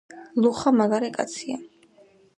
[0.45, 1.61] ლუხა მაგარი კაცია